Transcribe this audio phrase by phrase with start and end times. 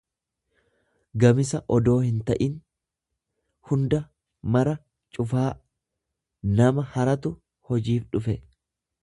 [1.23, 2.55] gamisa odoo hinta'in,
[3.73, 3.99] hunda,
[4.57, 4.75] mara,
[5.19, 5.47] cufaa;
[6.63, 7.35] Nama haratu
[7.71, 8.39] hojiif dhufe.